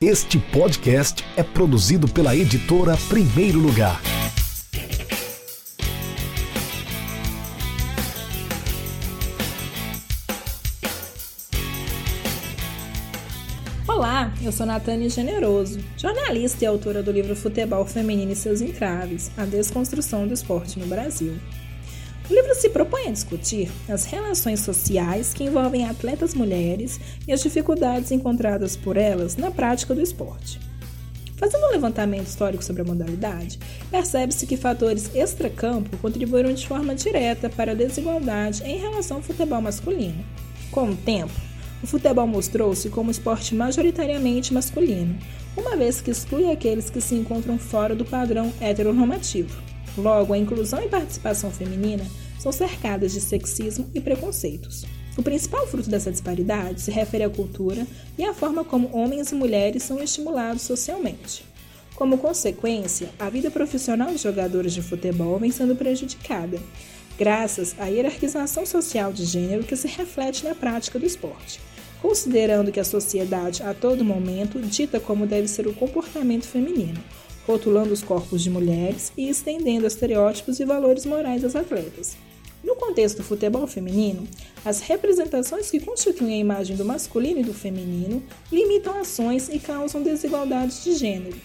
Este 0.00 0.38
podcast 0.38 1.24
é 1.36 1.42
produzido 1.42 2.06
pela 2.06 2.36
editora 2.36 2.96
Primeiro 3.08 3.58
Lugar. 3.58 4.00
Olá, 13.88 14.32
eu 14.40 14.52
sou 14.52 14.64
Natane 14.64 15.08
Generoso, 15.08 15.80
jornalista 15.96 16.62
e 16.62 16.68
autora 16.68 17.02
do 17.02 17.10
livro 17.10 17.34
Futebol 17.34 17.84
Feminino 17.84 18.30
e 18.30 18.36
seus 18.36 18.60
entraves, 18.60 19.32
a 19.36 19.44
desconstrução 19.44 20.28
do 20.28 20.34
esporte 20.34 20.78
no 20.78 20.86
Brasil. 20.86 21.36
O 22.28 22.34
livro 22.34 22.54
se 22.54 22.68
propõe 22.68 23.08
a 23.08 23.10
discutir 23.10 23.70
as 23.88 24.04
relações 24.04 24.60
sociais 24.60 25.32
que 25.32 25.44
envolvem 25.44 25.86
atletas 25.86 26.34
mulheres 26.34 27.00
e 27.26 27.32
as 27.32 27.42
dificuldades 27.42 28.10
encontradas 28.10 28.76
por 28.76 28.98
elas 28.98 29.36
na 29.36 29.50
prática 29.50 29.94
do 29.94 30.02
esporte. 30.02 30.60
Fazendo 31.38 31.66
um 31.66 31.70
levantamento 31.70 32.26
histórico 32.26 32.62
sobre 32.62 32.82
a 32.82 32.84
modalidade, 32.84 33.58
percebe-se 33.90 34.46
que 34.46 34.56
fatores 34.56 35.14
extracampo 35.14 35.96
contribuíram 35.98 36.52
de 36.52 36.66
forma 36.66 36.94
direta 36.94 37.48
para 37.48 37.72
a 37.72 37.74
desigualdade 37.76 38.62
em 38.64 38.76
relação 38.76 39.18
ao 39.18 39.22
futebol 39.22 39.62
masculino. 39.62 40.22
Com 40.70 40.90
o 40.90 40.96
tempo, 40.96 41.32
o 41.82 41.86
futebol 41.86 42.26
mostrou-se 42.26 42.90
como 42.90 43.10
esporte 43.10 43.54
majoritariamente 43.54 44.52
masculino, 44.52 45.16
uma 45.56 45.76
vez 45.76 46.00
que 46.00 46.10
exclui 46.10 46.50
aqueles 46.50 46.90
que 46.90 47.00
se 47.00 47.14
encontram 47.14 47.56
fora 47.56 47.94
do 47.94 48.04
padrão 48.04 48.52
heteronormativo. 48.60 49.77
Logo, 49.98 50.32
a 50.32 50.38
inclusão 50.38 50.80
e 50.80 50.88
participação 50.88 51.50
feminina 51.50 52.06
são 52.38 52.52
cercadas 52.52 53.12
de 53.12 53.20
sexismo 53.20 53.90
e 53.92 54.00
preconceitos. 54.00 54.84
O 55.16 55.22
principal 55.22 55.66
fruto 55.66 55.90
dessa 55.90 56.12
disparidade 56.12 56.80
se 56.80 56.92
refere 56.92 57.24
à 57.24 57.28
cultura 57.28 57.84
e 58.16 58.22
à 58.22 58.32
forma 58.32 58.64
como 58.64 58.96
homens 58.96 59.32
e 59.32 59.34
mulheres 59.34 59.82
são 59.82 60.00
estimulados 60.00 60.62
socialmente. 60.62 61.44
Como 61.96 62.16
consequência, 62.16 63.10
a 63.18 63.28
vida 63.28 63.50
profissional 63.50 64.12
de 64.12 64.18
jogadores 64.18 64.72
de 64.72 64.80
futebol 64.80 65.36
vem 65.40 65.50
sendo 65.50 65.74
prejudicada, 65.74 66.60
graças 67.18 67.74
à 67.76 67.86
hierarquização 67.86 68.64
social 68.64 69.12
de 69.12 69.24
gênero 69.24 69.64
que 69.64 69.74
se 69.74 69.88
reflete 69.88 70.44
na 70.44 70.54
prática 70.54 71.00
do 71.00 71.06
esporte, 71.06 71.60
considerando 72.00 72.70
que 72.70 72.78
a 72.78 72.84
sociedade 72.84 73.64
a 73.64 73.74
todo 73.74 74.04
momento 74.04 74.60
dita 74.60 75.00
como 75.00 75.26
deve 75.26 75.48
ser 75.48 75.66
o 75.66 75.74
comportamento 75.74 76.46
feminino, 76.46 77.02
rotulando 77.48 77.94
os 77.94 78.02
corpos 78.02 78.42
de 78.42 78.50
mulheres 78.50 79.10
e 79.16 79.26
estendendo 79.26 79.86
estereótipos 79.86 80.60
e 80.60 80.66
valores 80.66 81.06
morais 81.06 81.40
das 81.40 81.56
atletas. 81.56 82.14
No 82.62 82.76
contexto 82.76 83.16
do 83.18 83.24
futebol 83.24 83.66
feminino, 83.66 84.28
as 84.62 84.80
representações 84.80 85.70
que 85.70 85.80
constituem 85.80 86.34
a 86.34 86.38
imagem 86.38 86.76
do 86.76 86.84
masculino 86.84 87.40
e 87.40 87.44
do 87.44 87.54
feminino 87.54 88.22
limitam 88.52 89.00
ações 89.00 89.48
e 89.48 89.58
causam 89.58 90.02
desigualdades 90.02 90.84
de 90.84 90.92
gênero. 90.92 91.36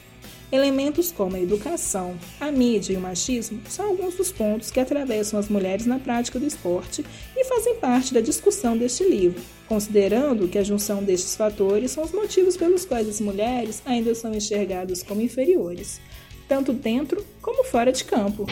Elementos 0.52 1.12
como 1.12 1.38
a 1.38 1.40
educação, 1.40 2.16
a 2.40 2.52
mídia 2.52 2.94
e 2.94 2.98
o 2.98 3.02
machismo 3.02 3.62
são 3.70 3.88
alguns 3.88 4.16
dos 4.16 4.32
pontos 4.32 4.70
que 4.70 4.80
atravessam 4.80 5.40
as 5.40 5.48
mulheres 5.48 5.86
na 5.86 6.00
prática 6.00 6.38
do 6.38 6.46
esporte 6.46 7.06
fazem 7.44 7.76
parte 7.76 8.14
da 8.14 8.22
discussão 8.22 8.78
deste 8.78 9.04
livro, 9.04 9.42
considerando 9.68 10.48
que 10.48 10.58
a 10.58 10.64
junção 10.64 11.04
destes 11.04 11.36
fatores 11.36 11.92
são 11.92 12.04
os 12.04 12.12
motivos 12.12 12.58
pelos 12.58 12.86
quais 12.86 13.08
as 13.08 13.20
mulheres 13.20 13.82
ainda 13.86 14.16
são 14.16 14.34
enxergadas 14.34 15.04
como 15.04 15.22
inferiores, 15.22 16.02
tanto 16.48 16.74
dentro 16.74 17.24
como 17.42 17.64
fora 17.64 17.92
de 17.92 18.04
campo. 18.04 18.48